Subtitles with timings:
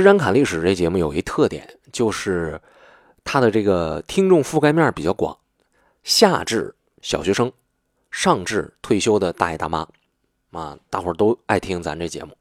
[0.00, 2.58] 施展侃历史这节目有一特点，就是
[3.22, 5.36] 它的这个听众覆盖面比较广，
[6.02, 7.52] 下至小学生，
[8.10, 9.86] 上至退休的大爷大妈，
[10.52, 12.34] 啊，大伙儿都爱听咱这节目。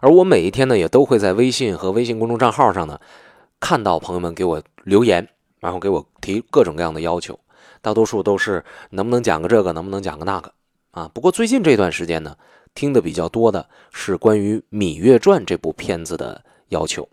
[0.00, 3.00] 而我每一天呢，也都会在微信和微信公众账号上呢，
[3.58, 5.26] 看到朋友们给我留言，
[5.60, 7.40] 然后给我提各种各样的要求，
[7.80, 10.52] 大多数都是能不能讲个这个，能不能讲个那个，
[10.90, 11.10] 啊。
[11.14, 12.36] 不过最近这段时间呢，
[12.74, 17.08] 听的比较多的是关于《芈月传》这部片子的要求，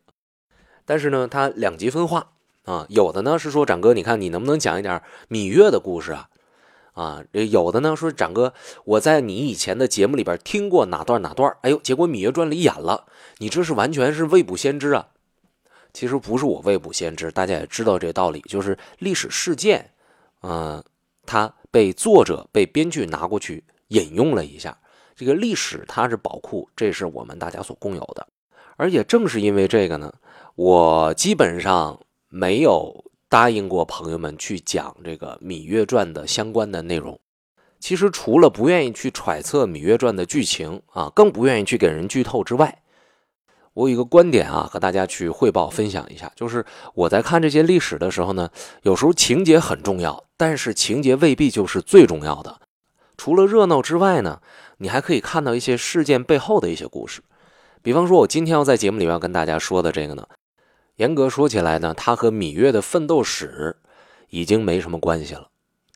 [0.86, 2.32] 但是呢，它两极分化
[2.64, 6.30] 啊，有的呢是说展哥，你看你能不能讲一点芈月的故事啊？
[6.94, 8.54] 啊，有的呢说展哥，
[8.86, 13.06] 我在你以前的节目里边听过哪段哪段，哎呦，结果《芈月传》里演了，
[13.40, 15.10] 你这是完全是未卜先知啊！
[15.92, 19.92] 其实不是我未卜先知，大家也知道这道理，就是历史事件，
[20.42, 20.84] 嗯，
[21.26, 24.78] 它被作者被编剧拿过去引用了一下，
[25.16, 28.26] 这个历史它是宝库，这是我们大家所共有的，
[28.76, 30.14] 而且正是因为这个呢，
[30.56, 33.04] 我基本上没有。
[33.28, 37.20] 答应过朋友们去讲这个《芈月传》的相关的内容。
[37.80, 42.84] 其实除了不愿意去揣测《芈月传》的剧情啊，更不愿意去给人剧透之外，
[43.74, 46.32] 我有一个观点啊，和大家去汇报分享一下。
[46.36, 48.50] 就是我在看这些历史的时候呢，
[48.84, 52.62] 有时候情节很重要，但是情节未必就是最重要的。
[53.18, 54.40] 除了热闹之外呢，
[54.78, 57.22] 你还可以看到一些事件背后的一些故事。
[57.86, 60.28] 比方说，我今天要在节目里面要跟大家说的这个呢。
[60.96, 63.78] 严格说起来呢，他和芈月的奋斗史
[64.30, 65.52] 已经没什么关系了。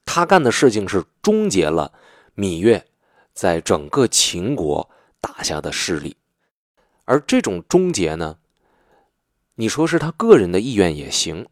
[0.05, 1.91] 他干的事情是终结了
[2.35, 2.85] 芈月
[3.33, 4.87] 在整个秦国
[5.19, 6.15] 打下的势力，
[7.05, 8.37] 而这种终结呢，
[9.55, 11.47] 你说是他个人的意愿也行，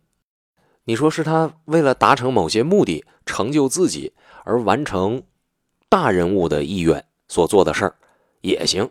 [0.84, 5.24] 你说是他为了达成某些目的、成就自己而完成
[5.90, 7.96] 大人物的意愿所做的事儿
[8.42, 8.88] 也行。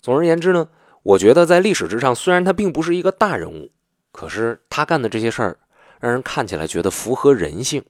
[0.00, 0.68] 总而言之呢。
[1.04, 3.70] 我觉得在历史之上，虽然他并不是一个大人物，
[4.12, 5.58] 可是他干的这些事儿，
[6.00, 7.82] 让人看起来觉得符合人性。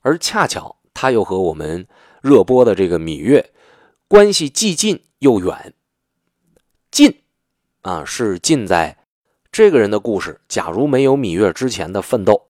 [0.00, 1.86] 而恰巧他又和我们
[2.20, 3.52] 热播的这个芈月
[4.08, 5.72] 关系既近又远。
[6.90, 7.22] 近
[7.82, 9.04] 啊，是近在
[9.52, 12.48] 这个人的故事，假如没有芈月之前的奋斗，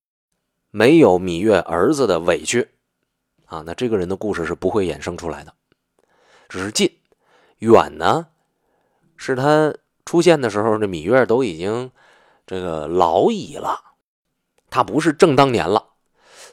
[0.70, 2.66] 没有芈月儿子的委屈，
[3.44, 5.52] 啊，那这个人的故事是不会衍生出来的。
[6.48, 6.90] 只是近，
[7.58, 8.28] 远呢？
[9.20, 9.74] 是他
[10.06, 11.90] 出现的时候，这芈月都已经
[12.46, 13.78] 这个老矣了，
[14.70, 15.88] 他不是正当年了，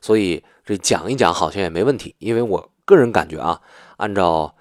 [0.01, 2.13] 所以这讲一讲好像也没问题。
[2.19, 3.61] 因为我个人感觉啊，
[3.95, 4.53] 按照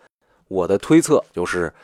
[0.47, 1.75] 我的推测，就是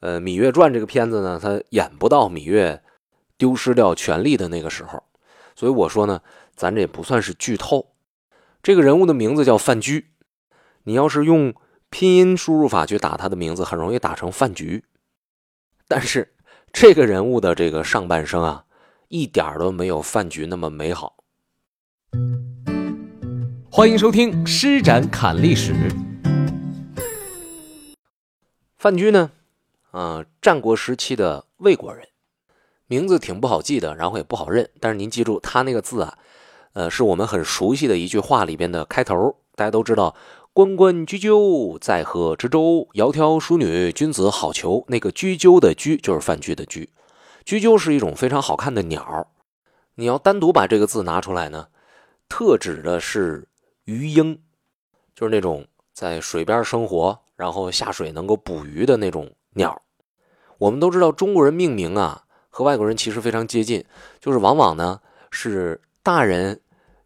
[0.00, 2.82] 呃，《芈月传》这个片子呢，它演不到芈月
[3.38, 5.04] 丢失掉权力的那个时候，
[5.54, 6.20] 所以我说呢，
[6.56, 7.94] 咱这也不算是剧透。
[8.64, 10.06] 这个人物的名字叫范雎，
[10.82, 11.54] 你要是用
[11.88, 14.84] 拼音输入法去打他的名字，很容易打成饭局。
[15.94, 16.32] 但是，
[16.72, 18.64] 这个人物的这个上半生啊，
[19.08, 21.16] 一点都没有饭局那么美好。
[23.70, 25.74] 欢迎收听《施展侃历史》。
[28.78, 29.32] 范雎呢，
[29.90, 32.08] 啊，战国时期的魏国人，
[32.86, 34.70] 名字挺不好记的，然后也不好认。
[34.80, 36.16] 但是您记住，他那个字啊，
[36.72, 40.16] 呃，是我们很熟悉的一句话里边的开头，大家都知道。
[40.54, 42.86] 关关雎鸠，在河之洲。
[42.92, 44.84] 窈窕淑女，君子好逑。
[44.88, 46.90] 那个雎鸠的雎就是范雎的雎。
[47.46, 49.28] 雎鸠是一种非常好看的鸟。
[49.94, 51.68] 你要单独把这个字拿出来呢，
[52.28, 53.48] 特指的是
[53.84, 54.38] 鱼鹰，
[55.14, 59.80] 就是那种在水边生活，然后下水能够捕鱼的那种鸟。
[60.58, 63.82] 我们都知道，中国人命名啊，和外国人其实非常接近，
[64.20, 66.60] 就是往往呢是大人。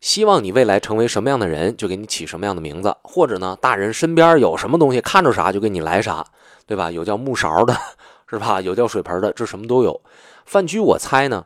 [0.06, 6.24] 希望你未来成为什么样的人，就给你起什么样的名字，或者呢，大人身边有什么东西，看着啥就给你来啥，
[6.64, 6.92] 对吧？
[6.92, 7.76] 有叫木勺的，
[8.30, 8.60] 是吧？
[8.60, 10.00] 有叫水盆的，这什么都有。
[10.44, 11.44] 范雎，我猜呢，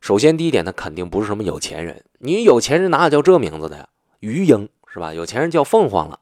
[0.00, 2.04] 首先第一点，他肯定不是什么有钱人。
[2.18, 3.88] 你有钱人哪有叫这名字的呀？
[4.18, 5.14] 鱼鹰是吧？
[5.14, 6.18] 有钱人叫凤凰了，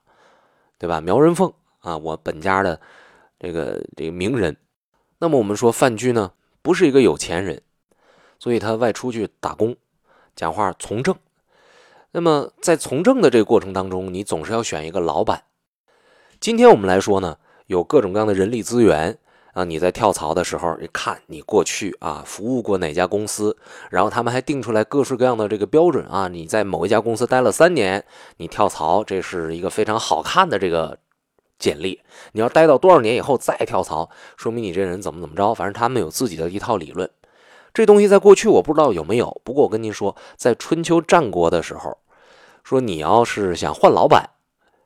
[0.76, 1.00] 对吧？
[1.00, 2.78] 苗人凤啊，我本家的
[3.38, 4.54] 这个这个名人。
[5.18, 7.62] 那么我们说范雎呢，不是一个有钱人，
[8.38, 9.74] 所以他外出去打工，
[10.36, 11.16] 讲话从政。
[12.12, 15.44] 那么，在从政的这个过程当中，你总是要选一个老板。
[16.40, 17.36] 今天我们来说呢，
[17.66, 19.16] 有各种各样的人力资源
[19.52, 19.62] 啊。
[19.62, 23.56] 你在跳槽的时候，你看你过去啊服务过哪家公司，
[23.90, 26.26] 然后他们还定出来各式各样的这个标准啊。
[26.26, 28.04] 你在某一家公司待了三年，
[28.38, 30.98] 你跳槽，这是一个非常好看的这个
[31.60, 32.00] 简历。
[32.32, 35.54] 你要待到多少年以后再跳槽，说明你这人怎么怎么着。
[35.54, 37.08] 反正他们有自己的一套理论。
[37.72, 41.98] 这东西在过去我不知道有没有，不过我跟您说，在春秋战国的时候，
[42.64, 44.30] 说你要是想换老板，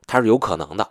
[0.06, 0.90] 他是有可能的，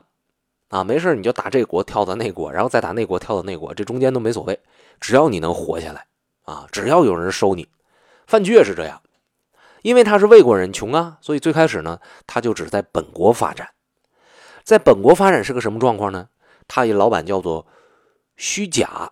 [0.69, 4.59] 啊，没事你就打这国跳到那国，然后再打那国跳到那国，这中间都没所谓，
[4.99, 6.07] 只要你能活下来，
[6.43, 7.67] 啊，只要有人收你。
[8.25, 9.01] 范雎也是这样，
[9.81, 13.69] 因为他是魏国人，穷啊，所以最开始呢，他就只在本国发展。
[14.63, 16.29] 在本国发展是个什么状况呢？
[16.67, 17.67] 他一老板叫做
[18.37, 19.11] 虚假，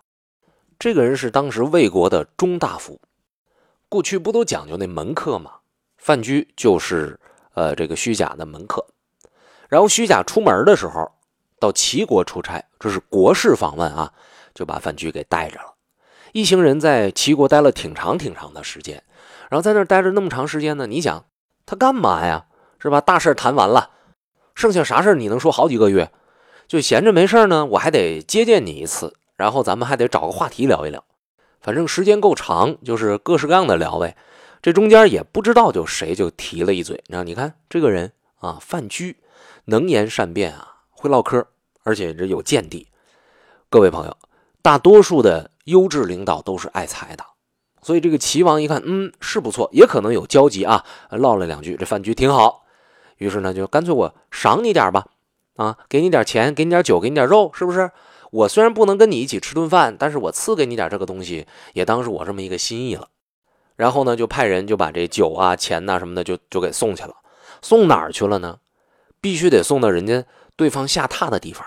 [0.82, 3.00] 这个人是当时魏国的中大夫。
[3.88, 5.52] 过去不都讲究那门客吗？
[6.00, 7.20] 范雎就是
[7.54, 8.84] 呃这个虚假的门客。
[9.70, 11.12] 然后虚假出门的时候，
[11.60, 14.12] 到齐国出差，这是国事访问啊，
[14.56, 15.76] 就把范雎给带着了。
[16.32, 19.04] 一行人在齐国待了挺长挺长的时间，
[19.52, 21.26] 然后在那待着那么长时间呢，你想
[21.68, 22.48] 他干嘛呀？
[22.80, 23.00] 是吧？
[23.00, 23.92] 大事谈完了。
[24.56, 26.12] 剩下啥事你能说好几个月？
[26.68, 31.04] 就闲着没事呢，我还得接见你一次，然后咱们还得找个话题聊一聊。
[31.62, 34.16] 反正时间够长，就是各式各样的聊呗。
[34.62, 39.16] 这中间也不知道就谁就提了一嘴，然后你看这个人啊，范雎，
[39.66, 41.44] 能言善辩啊，会唠嗑，
[41.82, 42.88] 而且这有见地。
[43.68, 44.16] 各位朋友，
[44.62, 47.26] 大多数的优质领导都是爱财的，
[47.82, 52.64] 所以这个齐王一看，嗯，是不错，也可能有交集啊，唠了两句，这饭局挺好。
[53.18, 55.08] 于是呢，就干脆我赏你点吧，
[55.56, 57.90] 啊，给你点钱，给你点酒，给你点肉，是不是？
[58.32, 63.10] 我虽然不能跟你一起吃顿饭，但是我赐给你点这个东西，也当是我这么一个心意了。
[63.76, 67.16] 然后呢，就派人就把这酒啊、钱呐什么的就就给送去了。
[67.62, 68.60] 送哪儿去了呢？
[69.20, 70.26] 必须得送到人家
[70.56, 71.66] 对方下榻的地方。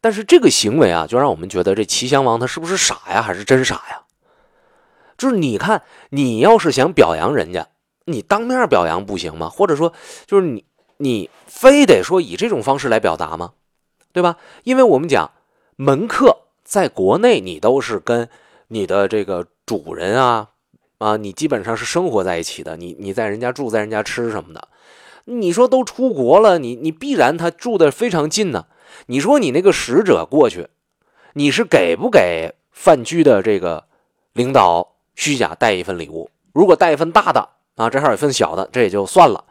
[0.00, 4.02] 但是这个行为啊，就让我们觉得这齐襄王他是不是傻呀，还是真傻呀？
[5.16, 7.68] 就是你看，你要是想表扬人家。
[8.04, 9.48] 你当面表扬不行吗？
[9.48, 9.92] 或者说，
[10.26, 10.64] 就是你
[10.98, 13.54] 你非得说以这种方式来表达吗？
[14.12, 14.36] 对吧？
[14.64, 15.32] 因为我们讲
[15.76, 18.28] 门客在国内，你都是跟
[18.68, 20.48] 你的这个主人啊
[20.98, 22.76] 啊，你基本上是生活在一起的。
[22.76, 24.68] 你你在人家住，在人家吃什么的。
[25.24, 28.66] 你说都出国了，你你必然他住的非常近呢。
[29.06, 30.68] 你说你那个使者过去，
[31.34, 33.84] 你是给不给范雎的这个
[34.32, 36.30] 领导虚假带一份礼物？
[36.52, 37.50] 如果带一份大的。
[37.76, 39.44] 啊，正好有份小的，这也就算了。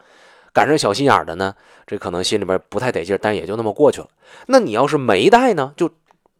[0.52, 1.54] 赶上小心眼的呢，
[1.86, 4.08] 这可能心里边不太得劲，但也就那么过去了。
[4.46, 5.88] 那你要是没带呢，就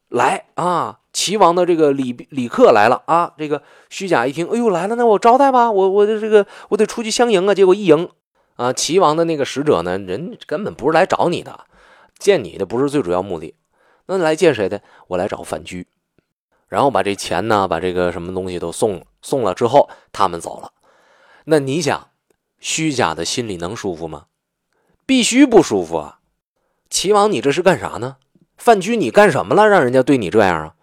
[0.09, 1.01] 来啊！
[1.13, 3.33] 齐王的这个李李客来了啊！
[3.39, 7.55] 这个虚假一听，哎呦来了，那我招待吧，我我的这个我得出去相迎啊。
[7.55, 8.11] 结果一迎
[8.57, 11.67] 啊，齐王的那个使者呢，人根本不是来找你的，
[12.19, 13.55] 见你的不是最主要目的。
[14.07, 14.83] 那来见谁的？
[15.09, 15.87] 我来找范雎，
[16.69, 20.73] 然后把这钱呢，把这个什么东西都送送了之后，他们走了。
[21.47, 22.11] 那你想，
[22.61, 24.27] 虚假的心里能舒服吗？
[25.07, 26.21] 必须不舒服啊！
[26.91, 28.17] 齐王，你这是干啥呢？
[28.57, 29.69] 范雎，你干什么了？
[29.69, 30.75] 让人家对你这样啊？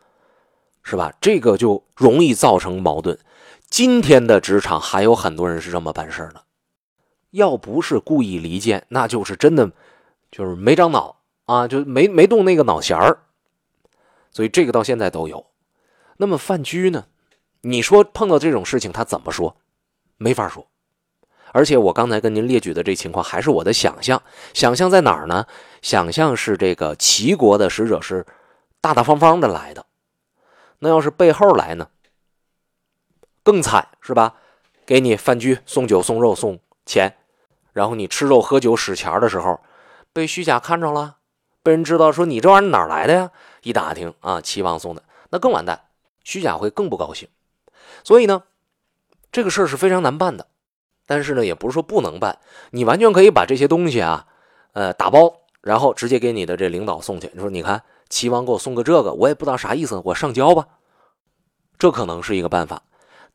[0.84, 1.14] 是吧？
[1.22, 3.18] 这个就容易造成矛盾。
[3.70, 6.44] 今天的职场还有很多人是这么办事的，
[7.32, 9.72] 要不是故意离间，那就是真的
[10.32, 13.20] 就是没长脑啊，就没没动那个脑弦儿。
[14.32, 15.46] 所以这个到现在都有。
[16.18, 17.06] 那么范雎呢？
[17.62, 19.56] 你说碰到这种事情他怎么说？
[20.18, 20.68] 没法说，
[21.54, 24.22] 而且我刚才跟您列举的这情况还是我的想象。
[24.54, 25.46] 想象在哪儿呢？
[25.82, 28.26] 想象是这个齐国的使者是
[28.82, 29.86] 大大方方的来的，
[30.80, 31.88] 那要是背后来呢？
[33.44, 34.36] 更惨是吧？
[34.86, 37.16] 给你饭局送酒送肉送钱，
[37.72, 39.62] 然后你吃肉喝酒使钱的时候，
[40.12, 41.18] 被虚假看着了，
[41.62, 43.32] 被人知道说你这玩意儿哪来的呀？
[43.62, 45.82] 一打听啊，齐王送的，那更完蛋，
[46.24, 47.30] 虚假会更不高兴。
[48.04, 48.44] 所以呢？
[49.32, 50.48] 这个事儿是非常难办的，
[51.06, 52.40] 但是呢，也不是说不能办。
[52.72, 54.26] 你完全可以把这些东西啊，
[54.72, 57.30] 呃，打包，然后直接给你的这领导送去。
[57.34, 60.68] 你说，你看齐王给我送个这个，我也不知道啥意思，我上交吧。
[61.78, 62.84] 这可能是一个办法，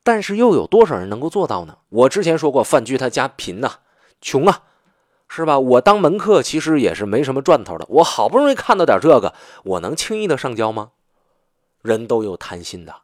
[0.02, 1.76] 但是又有多少人能够做到呢？
[1.90, 3.72] 我之前说过，范雎他家贫呐，
[4.22, 4.62] 穷啊，
[5.28, 5.58] 是吧？
[5.58, 7.84] 我当门客其实也是没什么赚头的。
[7.90, 9.34] 我好不容易看到点这个，
[9.64, 10.92] 我能轻易的上交吗？
[11.82, 12.94] 人都有贪心的，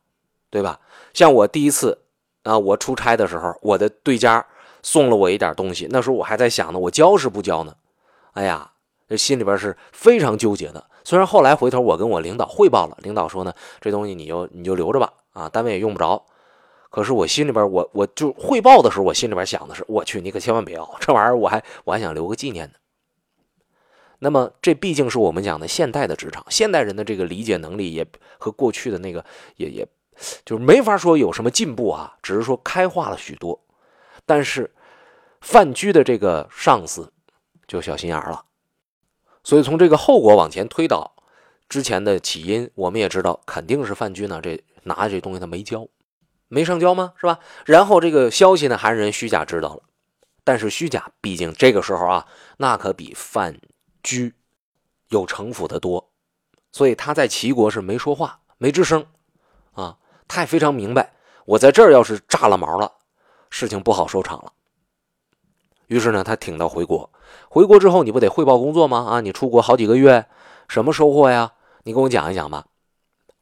[0.48, 0.80] 对吧？
[1.12, 2.00] 像我第一次。
[2.44, 4.46] 啊，我出差的时候，我的对家
[4.84, 5.88] 送了我一点东西。
[5.90, 7.74] 那时候我还在想呢，我交是不交呢？
[8.34, 8.70] 哎呀，
[9.08, 10.84] 这心里边是非常纠结的。
[11.02, 16.24] 虽然后来回头我跟我领导汇报了，领导说呢，这东西你就你就留着吧，啊，单位也用不着。
[16.90, 22.74] 可是我心里边，我我就汇报的时候，我心里边想的是，我去，你可千万别要这玩意儿，我还我还想留个纪念呢。
[24.20, 28.06] 那么这毕竟是我们讲的现代的职场，现代人的这个理解能力也
[28.38, 29.24] 和过去的那个
[29.56, 29.88] 也也。
[30.44, 33.60] 就是没法说有什么进步啊，只是说开化了许多。
[34.26, 34.74] 但是
[35.40, 37.12] 范雎的这个上司
[37.66, 38.44] 就小心眼了，
[39.42, 41.14] 所以从这个后果往前推导，
[41.68, 45.86] 之前的起因我们也知道，肯定是范雎呢这拿这东西他没交，
[46.48, 47.12] 没上交吗？
[47.16, 47.38] 是吧？
[47.66, 49.82] 然后这个消息呢还是人虚假知道了，
[50.44, 52.26] 但是虚假毕竟这个时候啊，
[52.58, 53.60] 那可比范
[54.02, 54.32] 雎
[55.08, 56.10] 有城府的多，
[56.72, 59.06] 所以他在齐国是没说话，没吱声
[59.72, 59.98] 啊。
[60.26, 61.12] 他也非常明白，
[61.44, 62.90] 我在这儿要是炸了毛了，
[63.56, 64.52] 事情不好收场了。
[65.86, 67.08] 于是呢，他挺到回国。
[67.48, 69.06] 回国之后，你不得汇报工作吗？
[69.08, 70.26] 啊，你出国好几个月，
[70.66, 71.52] 什么收获呀？
[71.84, 72.66] 你跟我讲一讲吧。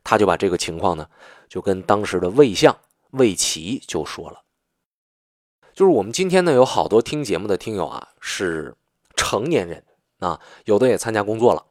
[0.05, 1.09] 他就把这个情况呢，
[1.49, 2.77] 就跟当时的魏相
[3.13, 4.43] 魏齐就说了。
[5.73, 8.77] 就是我们今天呢，有好多听节目的听友啊，是
[9.17, 9.83] 成年人
[10.19, 11.65] 啊，有的也参加工作了。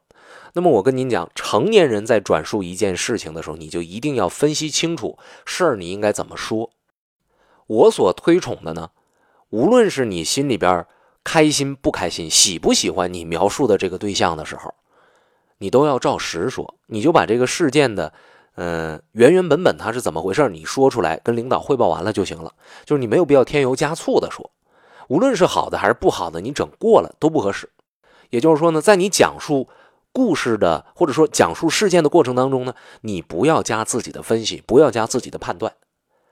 [0.53, 6.71] 那么我跟您讲，成年人在转述一件事情的时候，你就一定要分析清楚事儿，你应该怎么说。
[7.67, 8.89] 我所推崇的呢，
[9.49, 10.85] 无论是你心里边
[11.23, 14.73] 开心不开心、喜不喜欢你描述的这个对象的时候，
[15.59, 16.75] 你都要照实说。
[16.87, 18.13] 你就把这个事件的，
[18.55, 22.53] 嗯，原原本本它是怎么回事，你说出来，跟领导汇报完了就行了。
[22.85, 24.51] 就是你没有必要添油加醋的说，
[25.07, 27.69] 无论是好的还是不好的，你整过了都不合适。
[28.29, 29.67] 也就是说呢，在你讲述。
[30.13, 35.73] 故事的或者说讲述事件的过程当中呢，你不要加自己的分析，不要加自己的判断。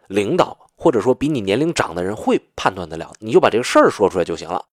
[0.08, 4.66] 领导或者说比你年龄长的人会判断得了，你就把这个事儿说出来就行了。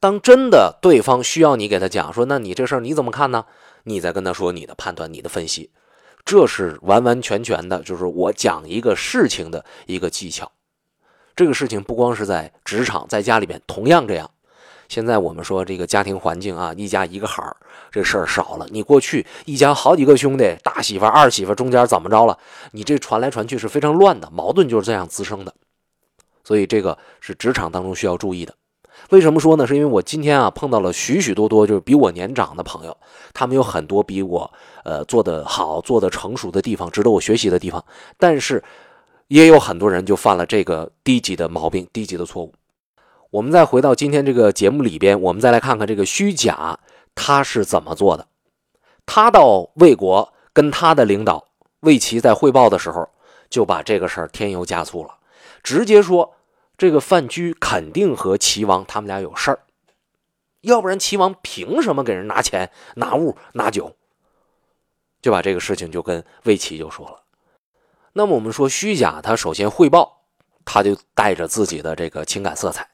[0.00, 3.46] 当真的对方需要你给他讲说，那你这事儿你怎么看呢？
[3.84, 5.70] 你再跟他说你的判断、你的分析，
[6.24, 10.50] 这是完完全全的，就是我讲一个事情的一个技巧。
[11.36, 14.30] 这个事情不光是在职场，在家里面同样这样。
[14.88, 17.56] 现在我们说这个家庭环境啊，一家一个孩儿，
[17.90, 18.66] 这事儿少了。
[18.70, 22.38] 你过去一家好几个兄弟，大媳妇、二媳妇中间怎么着了？
[22.72, 25.54] 你这传来传去是非常乱的，矛盾就是这样滋生的。
[26.44, 28.54] 所以这个是职场当中需要注意的。
[29.10, 29.66] 为什么说呢？
[29.66, 32.96] 是因为我今天啊碰到了许许多多就是比我年长的朋友，
[33.32, 34.50] 他们有很多比我
[34.84, 37.84] 呃做得好、做得成熟的地方，值得我学习的地方。
[38.18, 38.62] 但是
[39.28, 42.52] 也有很多人就犯了这个低级的毛病、低级的错误。
[43.34, 46.78] 我们再回到今天这个节目里边，我们再来看看这个虚假
[47.16, 48.28] 他是怎么做的。
[49.06, 51.48] 他到魏国跟他的领导
[51.80, 53.08] 魏齐在汇报的时候，
[53.50, 55.18] 就把这个事儿添油加醋了，
[55.64, 56.36] 直接说
[56.78, 59.58] 这个范雎肯定和齐王他们俩有事儿，
[60.60, 63.96] 要不然齐王凭什么给人拿钱、拿物、拿酒？
[65.20, 67.22] 就把这个事情就跟魏齐就说了。
[68.12, 70.20] 那么我们说虚假，他首先汇报，
[70.64, 72.88] 他就带着自己的这个情感色彩。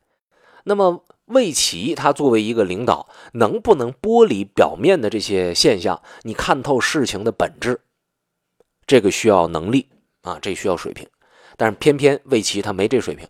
[0.64, 7.80] 那么魏齐他作为一个领导，能不能剥离表面的这些现象，你看透事情的本质？
[8.86, 9.88] 这个需要能力
[10.22, 11.08] 啊，这需要水平。
[11.56, 13.28] 但是偏偏魏齐他没这水平。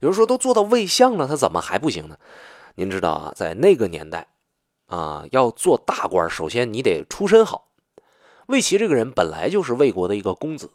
[0.00, 2.18] 有人说都做到魏相了，他怎么还不行呢？
[2.74, 4.28] 您知道啊，在那个年代
[4.86, 7.68] 啊，要做大官，首先你得出身好。
[8.46, 10.70] 魏齐这个人本来就是魏国的一个公子，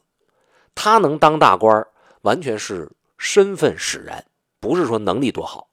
[0.73, 1.85] 他能当大官，
[2.21, 4.25] 完全是身份使然。
[4.65, 5.67] 不是说能力多好，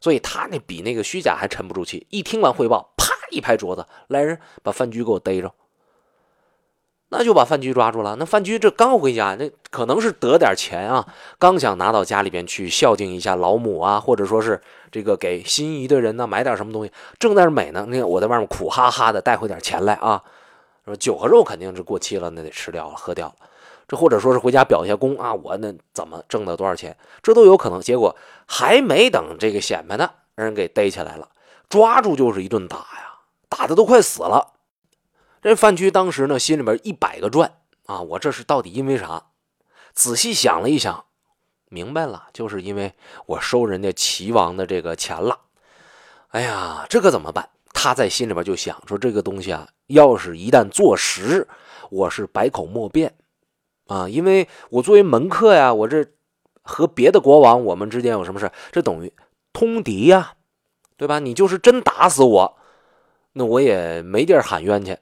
[0.00, 2.04] 所以他那比那个虚假还沉不住气。
[2.10, 5.52] 一听完汇报，啪一拍桌子，来人把范雎给我逮着。
[7.10, 8.16] 那就把范雎抓住了。
[8.16, 11.06] 那范雎这刚回家，那可能是得点钱啊，
[11.38, 14.60] 刚想拿到家里边去孝敬一下老母啊，或者说是
[14.90, 17.86] 这个给心仪的人呢买点什么东西，正在那美呢。
[17.88, 20.20] 那我在外面苦哈哈的带回点钱来啊，
[20.84, 23.34] 说酒和肉肯定是过期了，那得吃掉了，喝掉了。
[23.86, 27.80] 这或者说是回家表一下功啊，我那怎么挣的多少钱，这都有可能。
[27.80, 31.28] 结果还没等这个显摆呢，让人给逮起来了，
[31.68, 34.54] 抓住就是一顿打呀，打的都快死了。
[35.42, 39.24] 这范雎当时呢，心里边一百个转啊，我这是到底因为啥？
[39.92, 41.04] 仔细想了一想，
[41.68, 42.94] 明白了，就是因为
[43.26, 45.40] 我收人家齐王的这个钱了。
[46.28, 47.50] 哎呀，这可怎么办？
[47.74, 51.46] 他在心里边就想说，这个东西啊，要是一旦坐实，
[51.90, 53.14] 我是百口莫辩。
[53.86, 56.06] 啊，因为我作为门客呀，我这
[56.62, 58.50] 和别的国王我们之间有什么事？
[58.72, 59.12] 这等于
[59.52, 60.34] 通敌呀，
[60.96, 61.18] 对吧？
[61.18, 62.56] 你就是真打死我，
[63.34, 64.96] 那我也没地儿喊冤去，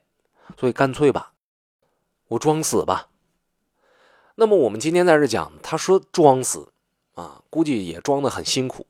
[0.58, 1.32] 所以干脆吧，
[2.28, 3.08] 我装死吧。
[4.34, 6.72] 那么我们今天在这讲，他说装死
[7.14, 8.86] 啊，估计也装的很辛苦，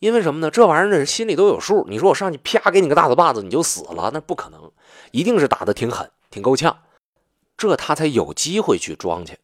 [0.00, 0.50] 因为什么呢？
[0.50, 1.86] 这玩意儿人心里都有数。
[1.88, 4.72] 你说我上去啪给你个大嘴巴子，你就死了，那不可能，
[5.12, 6.76] 一定是打的挺狠，挺够呛。
[7.56, 9.38] 这他才有机会去装去。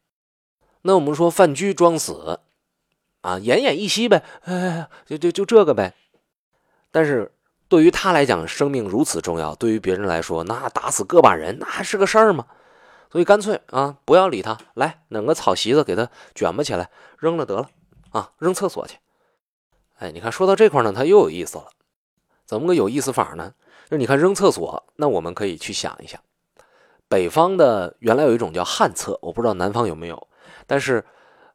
[0.82, 2.40] 那我们说范雎装死，
[3.20, 5.94] 啊，奄奄一息呗，哎，就就就这个呗。
[6.90, 7.32] 但是
[7.68, 12.46] 对于他来讲，生命如此重要；对于别人来说，那打死个把人，那还是个事儿吗？
[13.10, 17.70] 所以干脆啊，不要理他，来弄个草席子给他卷吧起来，扔了得了
[18.10, 18.96] 啊，扔厕所去。
[19.98, 21.68] 哎，你看说到这块呢，他又有意思了。
[22.44, 23.54] 怎么个有意思法呢？
[23.88, 26.20] 就你看扔厕所，那我们可以去想一想。
[27.12, 30.28] 北方的原来有一种叫旱厕，我不知道南方有没有，
[30.66, 31.04] 但是，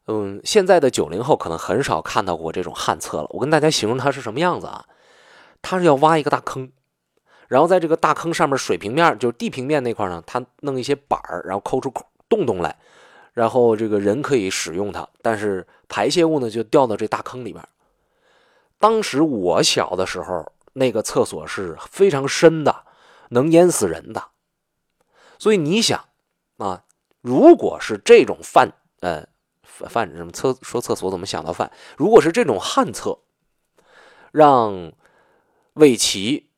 [0.06, 3.26] 嗯，现在的九零后可能很少看到过这种旱厕了。
[3.30, 4.84] 我跟大家形容它是什么样子啊？
[5.60, 6.70] 它是要挖一个大坑，
[7.48, 11.92] 然后在这个大坑上面水平面，就是地平面那块呢，它弄一些板儿，然后抠出
[12.28, 12.78] 洞洞来，
[13.32, 17.66] 然后这个人可以使用它，但是排泄物呢就掉到这大坑里边。
[18.78, 22.84] 当时我小的时候，那个厕所是非常深的，
[23.30, 24.22] 能淹死人的。
[25.38, 26.04] 所以你想
[26.56, 26.84] 啊，
[27.20, 29.26] 如果是这种饭呃
[29.62, 31.70] 饭什么厕说厕所怎么想到饭？
[31.96, 33.18] 如果是这种旱厕，
[34.32, 34.92] 让
[35.74, 36.48] 魏齐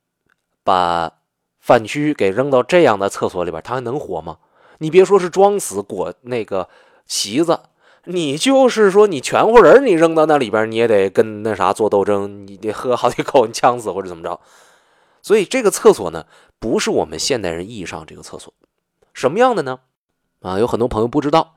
[0.65, 1.19] 把
[1.59, 4.39] 范雎给扔到这样的厕所里边，他还能活吗？
[4.79, 6.69] 你别说是装死裹那个
[7.07, 7.61] 席子。
[8.05, 14.41] 你就是说，你全乎人，你扔到那里边，你也得跟那啥做斗争，你得喝好几口，你呛死或者怎么着。
[15.21, 16.25] 所以这个厕所呢，
[16.59, 18.55] 不是我们现代人意义上这个厕所，
[19.13, 19.81] 什么样的呢？
[20.41, 21.55] 啊，有很多朋友不知道。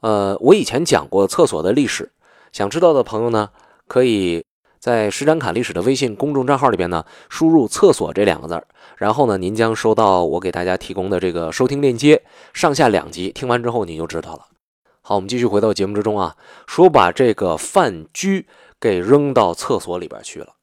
[0.00, 2.12] 呃，我以前讲过厕所的历史，
[2.52, 3.50] 想知道的朋友呢，
[3.86, 4.44] 可以
[4.78, 8.64] 在施展侃历史的微信公众账号里边呢，输入“厕所”这两个字
[8.96, 12.22] 然后呢，您将收到我给大家提供的这个收听链接，
[12.52, 14.46] 上下两集，听完之后你就知道了。
[15.02, 18.46] 好，我们继续回到节目之中啊，说把这个范雎
[18.80, 20.54] 给扔到厕所里边去了。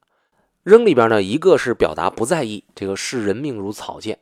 [0.64, 4.20] 扔里边呢，一个是表达不在意，这个视人命如草芥，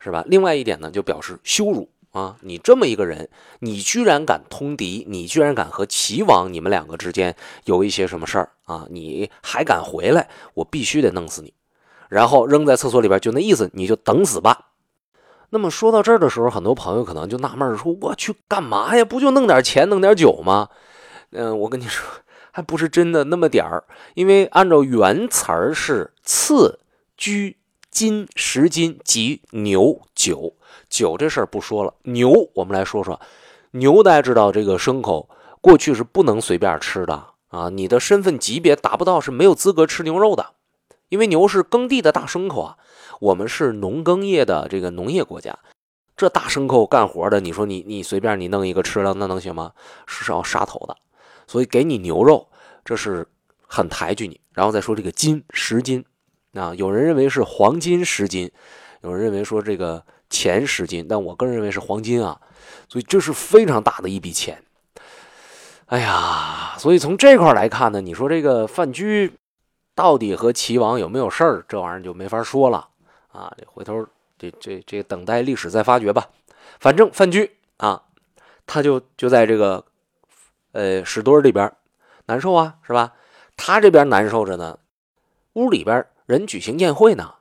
[0.00, 0.24] 是吧？
[0.26, 3.28] 另外一点呢，就表示羞辱啊，你这么一个人，
[3.60, 8.86] 你居然敢通敌，你居然敢和齐王你们两个之间有一些什么事儿啊？
[8.90, 11.52] 你还敢回来，我必须得弄死你。
[12.08, 14.70] 然后扔在厕所里边，就那意思，你就等死吧。
[15.50, 19.04] 那么说到这儿的时候，很多朋友可能就纳闷说：“我去干嘛呀？
[19.04, 20.68] 不就弄点钱，弄点酒吗？”
[21.30, 22.04] 嗯，我跟你说，
[22.50, 23.84] 还不是真的那么点儿。
[24.14, 26.80] 因为按照原词儿是赐
[27.16, 27.56] 居
[27.90, 30.54] 金十斤及牛酒，
[30.88, 31.92] 酒这事儿不说了。
[32.04, 33.20] 牛，我们来说说
[33.72, 34.02] 牛。
[34.02, 35.28] 大家知道，这个牲口
[35.60, 40.54] 过去是不能随便吃的啊，你的身份级别达不到是没有资格吃牛肉的，
[41.08, 42.76] 因为牛是耕地的大牲口啊。
[43.20, 45.58] 我们是农耕业的这个农业国家，
[46.16, 49.72] 这大牲口干活的，你说你你随便你弄一个吃了，那能行吗？
[50.06, 50.96] 是要杀头的，
[51.46, 52.48] 所以给你牛肉，
[52.84, 53.26] 这是
[53.66, 54.40] 很抬举你。
[54.54, 56.04] 然后再说这个金十斤，
[56.54, 58.50] 啊，有人认为是黄金十斤，
[59.02, 62.40] 有人认为说这个钱十斤，但我个人认为是黄金啊，
[62.88, 64.62] 所以这是非常大的一笔钱。
[65.86, 69.32] 哎呀，所以从这块来看呢，你说这个范雎
[69.94, 72.88] 到底和齐王有没有事儿，这玩意儿就没法说了。
[73.32, 74.06] 啊，这回头
[74.38, 76.28] 这这这等待历史再发掘吧。
[76.78, 78.02] 反正范雎啊，
[78.66, 79.84] 他就就在这个
[80.72, 81.72] 呃屎堆里边
[82.26, 83.12] 难受啊，是吧？
[83.56, 84.78] 他这边难受着呢，
[85.52, 87.34] 屋里边人举行宴会呢。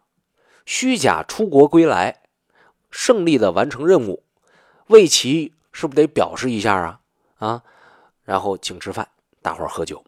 [0.65, 2.23] 虚假出国归来，
[2.89, 4.23] 胜利的完成任务，
[4.87, 7.01] 魏齐是不是得表示一下啊？
[7.37, 7.63] 啊，
[8.23, 9.09] 然后请吃饭，
[9.43, 10.03] 大伙喝酒。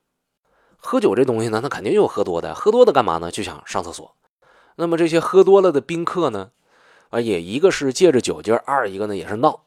[0.77, 3.29] 喝酒这东西呢，那肯定有喝多的，喝多的干嘛呢？
[3.29, 4.15] 就想上厕所。
[4.77, 6.49] 那么这些喝多了的宾客呢，
[7.11, 9.61] 啊，也一个是借着酒劲儿，二一个呢也是闹，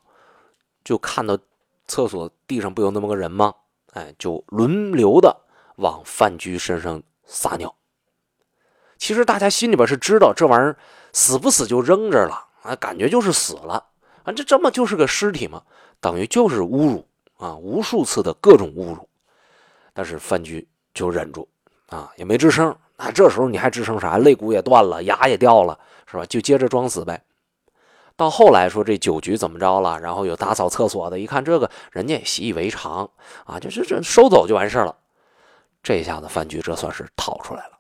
[0.83, 1.39] 就看到
[1.87, 3.55] 厕所地上不有那么个人吗？
[3.93, 5.43] 哎，就轮流的
[5.77, 7.73] 往范雎身上撒尿。
[9.05, 10.75] 其实大家心里边是知道这玩意儿
[11.13, 13.75] 死不死就扔这了啊，感觉就是死了
[14.23, 15.63] 啊，这这么就是个尸体嘛，
[16.01, 19.07] 等于就是侮辱啊，无数次的各种侮辱。
[19.93, 21.47] 但是范雎就忍住
[21.91, 22.75] 啊，也没吱声。
[22.97, 24.17] 那这时候你还吱声啥？
[24.17, 25.79] 肋骨也断了，牙也掉了，
[26.11, 26.25] 是吧？
[26.25, 27.23] 就接着装死呗。
[28.17, 30.01] 到后来说这酒局怎么着了？
[30.01, 33.11] 然后有打扫厕所的，一看这个，人家也习以为常
[33.45, 34.97] 啊，就这这收走就完事了。
[35.83, 37.73] 这下子范雎这算是逃出来了。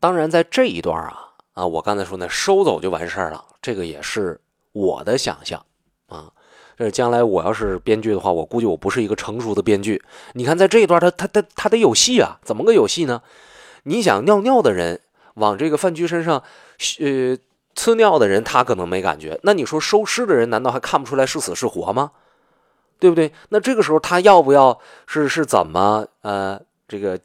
[0.00, 4.40] 当然，在这一段啊啊，我刚才说那收走就完事了，这个也是
[4.72, 5.64] 我的想象
[6.06, 6.32] 啊。
[6.76, 10.00] 这将来我要是编剧的话，我估计我不是一个成熟的编剧。
[10.34, 13.20] 你看，在这一段他他他他得有戏啊，怎么个有戏呢？
[13.82, 15.00] 你想尿尿的人
[15.34, 16.42] 往这个饭局身上，
[17.00, 17.36] 呃，
[17.74, 19.40] 呲尿的人他可能没感觉。
[19.42, 22.12] 那你说收尸的人难道还看不出来是死是活吗？
[23.00, 23.32] 对不对？
[23.48, 27.18] 那这个时候他要不要是是怎么呃这个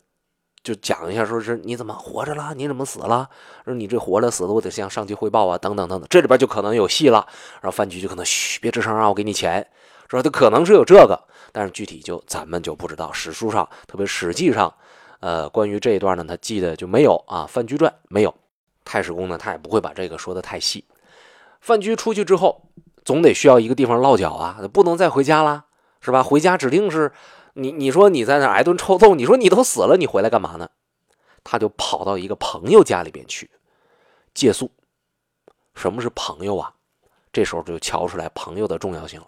[0.64, 2.54] 就讲一下，说是你怎么活着了？
[2.56, 3.30] 你怎么死了？
[3.66, 6.08] 说你这活着死了，我得向上级汇报啊，等等等等。
[6.10, 7.28] 这里边就可能有戏了。
[7.62, 9.68] 然后范雎就可能嘘，别吱声啊，我给你钱。
[10.10, 11.20] 说他可能是有这个，
[11.52, 13.12] 但是具体就咱们就不知道。
[13.12, 14.74] 史书上，特别史记上。
[15.20, 18.34] 呃，关于这一段呢，他记得就没有啊，《范雎传》没有。
[18.86, 20.86] 太史公呢，他也不会把这个说的太细。
[21.62, 22.62] 范雎出去之后，
[23.04, 25.66] 总得需要一个地方落脚啊，不能再回家了，
[26.02, 26.22] 是吧？
[26.22, 27.12] 回家指定是
[27.54, 30.70] 你，你说你在那挨顿臭揍，你说你都死了，你回来干嘛呢？
[31.44, 33.50] 他就跑到一个朋友家里边去
[34.34, 34.72] 借宿。
[35.74, 36.74] 什么是朋友啊？
[37.32, 39.28] 这时候就瞧出来朋友的重要性了。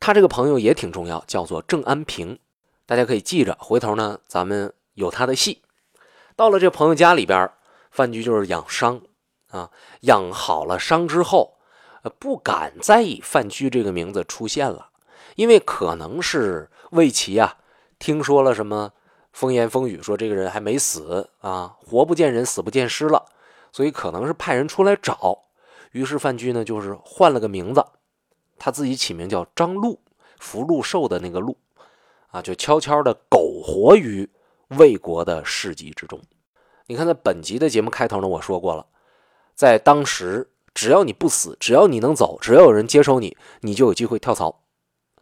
[0.00, 2.38] 他这个朋友也挺重要，叫做郑安平，
[2.86, 4.72] 大家可以记着，回头呢，咱们。
[4.94, 5.62] 有他的戏，
[6.34, 7.48] 到了这朋友家里边，
[7.92, 9.00] 范雎就是养伤
[9.48, 11.56] 啊，养好了伤之后，
[12.18, 14.90] 不敢再以范雎这个名字出现了，
[15.38, 17.58] 因为可能是魏齐啊，
[18.00, 18.92] 听说了什么
[19.32, 23.24] 风言风语，说这个人还没死啊，活不见人，死不见尸了，
[23.70, 25.44] 所以可能是派人出来找。
[25.92, 27.84] 于是范雎呢，就是换了个名字，
[28.58, 30.00] 他自己起名叫张禄，
[30.40, 31.56] 福禄寿的那个禄，
[32.32, 34.28] 啊，就悄悄的苟活于
[34.70, 36.20] 魏国的市集之中。
[36.88, 38.86] 你看，在本集的节目开头呢，我说过了，
[39.54, 44.62] 在当时，只要你不死，只要你能走，只要有人接收你，你就有机会跳槽。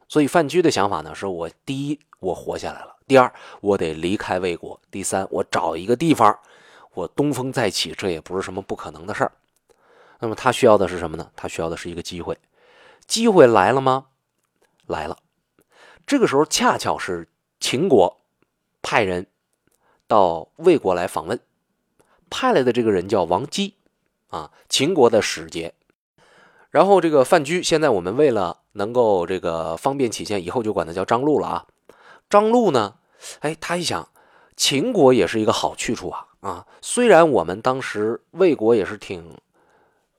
[0.09, 6.39] 所以范雎的想法呢，是我第一，我活下来了；第二，我得离开魏国；第三，我找一个地方，
[6.95, 9.33] 我东风再起，这也不是什么不可能的事儿。
[10.19, 11.31] 那么他需要的是什么呢？
[11.35, 12.39] 他需要的是一个机会。
[13.07, 14.07] 机会来了吗？
[14.87, 15.19] 来了。
[16.07, 18.21] 这个时候恰巧是秦国
[18.81, 19.27] 派人
[20.07, 21.41] 到魏国来访问，
[22.31, 23.75] 派来的这个人叫王姬，
[24.29, 25.75] 啊，秦国的使节。
[26.77, 31.65] 然后这个范雎，现在我们为了能够这个方便起见，以后就管他叫张禄了啊。
[32.29, 32.97] 张禄呢，
[33.41, 34.07] 哎，他一想，
[34.59, 36.67] 秦国也是一个好去处啊啊。
[36.83, 39.39] 虽然我们当时魏国也是挺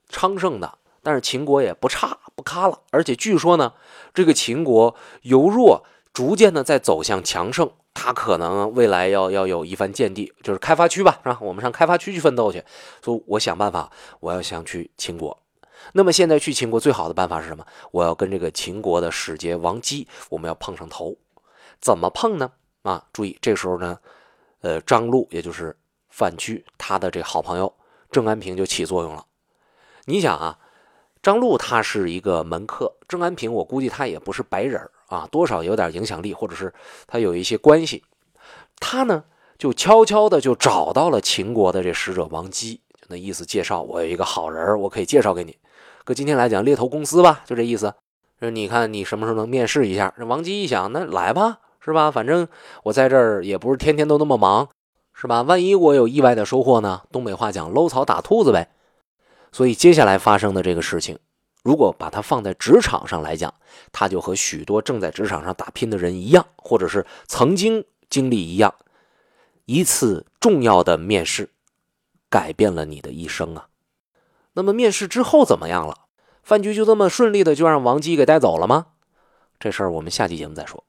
[0.08, 2.80] 昌盛的，但是秦国也不差不咖了。
[2.90, 3.74] 而且据说呢，
[4.12, 11.38] 这个秦国由弱逐渐的在走向强盛，他可能未来要要有一番见地，就是开发区吧，是吧？
[11.40, 12.64] 我们上开发区去奋斗去。
[13.00, 15.38] 所以我想办法，我要想去秦国。
[15.92, 17.66] 那么现在去秦国最好的办法是什么？
[17.90, 21.16] 我要跟这个秦国的使节王姬，我们要碰上头。
[21.80, 22.52] 怎么碰呢？
[22.82, 23.98] 啊，注意，这时候呢，
[24.60, 25.76] 呃，张禄也就是
[26.08, 27.72] 范雎，他的这好朋友
[28.10, 29.24] 郑安平就起作用了。
[30.06, 30.58] 你想啊，
[31.22, 36.72] 张禄他是一个门客，郑安平我估计他也不是白人啊，多少有点影响力，或者是
[37.06, 38.04] 他有一些关系。
[38.80, 39.24] 他呢
[39.58, 45.56] 就悄悄的就找到了秦国的这使者王姬，那意思介绍我有一个好人，我可以介绍给你。
[46.08, 47.92] 搁今天来讲，猎头公司吧，就这意思。
[48.40, 50.14] 说你看你什么时候能面试一下？
[50.16, 52.10] 这王姬一想，那来吧，是吧？
[52.10, 52.48] 反正
[52.84, 54.70] 我在这儿也不是天天都那么忙，
[55.12, 55.42] 是吧？
[55.42, 57.02] 万一我有意外的收获呢？
[57.12, 58.70] 东北话讲，搂草打兔子呗。
[59.52, 61.18] 所以接下来发生的这个事情，
[61.62, 63.52] 如果把它放在职场上来讲，
[63.92, 68.74] 它就和许多正在职场上打拼的人一样，或者是曾经经历一样，
[69.66, 71.50] 一次重要的面试，
[72.30, 73.66] 改变了你的一生啊。
[74.58, 75.94] 那么面试之后怎么样了？
[76.42, 78.86] 饭局就这么顺利的就让王姬给带走了吗？
[79.60, 80.82] 这事儿我们下期节目再说。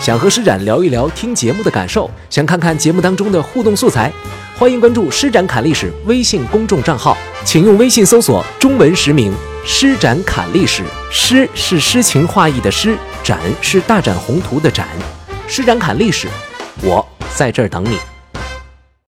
[0.00, 4.12] 想和施展聊一聊听节目的感受，想看看节目当中的互动素材，
[4.58, 9.32] 欢迎关注“施展侃历史”微信公众账号，请用微信搜索中文实名
[9.64, 10.82] “施展侃历史”。
[11.12, 14.88] 诗是诗情画意的诗，展是大展宏图的展。
[15.46, 16.26] 施展侃历史，
[16.82, 17.96] 我在这儿等你。